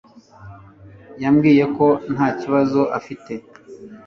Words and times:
yambwiye 1.23 1.63
ko 1.75 1.87
nta 2.13 2.27
kibazo 2.39 2.81
afite 2.97 3.33